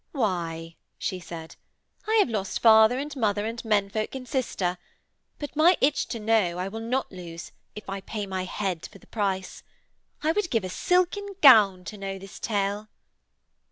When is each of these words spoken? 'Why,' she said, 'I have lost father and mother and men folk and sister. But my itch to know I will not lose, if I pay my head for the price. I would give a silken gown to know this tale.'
'Why,' 0.13 0.77
she 0.97 1.19
said, 1.19 1.57
'I 2.07 2.13
have 2.15 2.29
lost 2.29 2.59
father 2.59 2.97
and 2.97 3.15
mother 3.15 3.45
and 3.45 3.63
men 3.63 3.87
folk 3.87 4.15
and 4.15 4.27
sister. 4.27 4.79
But 5.37 5.55
my 5.55 5.77
itch 5.79 6.07
to 6.07 6.19
know 6.19 6.57
I 6.57 6.67
will 6.69 6.79
not 6.79 7.11
lose, 7.11 7.51
if 7.75 7.87
I 7.87 8.01
pay 8.01 8.25
my 8.25 8.45
head 8.45 8.89
for 8.91 8.97
the 8.97 9.05
price. 9.05 9.61
I 10.23 10.31
would 10.31 10.49
give 10.49 10.63
a 10.63 10.69
silken 10.69 11.35
gown 11.43 11.83
to 11.83 11.99
know 11.99 12.17
this 12.17 12.39
tale.' 12.39 12.89